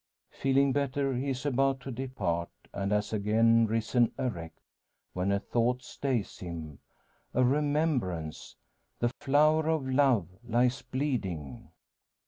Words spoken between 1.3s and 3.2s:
about to depart, and has